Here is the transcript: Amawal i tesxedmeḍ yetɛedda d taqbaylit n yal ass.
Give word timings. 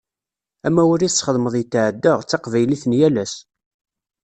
Amawal 0.67 1.01
i 1.05 1.09
tesxedmeḍ 1.11 1.53
yetɛedda 1.57 2.13
d 2.19 2.25
taqbaylit 2.29 2.83
n 2.87 2.97
yal 2.99 3.15
ass. 3.23 3.35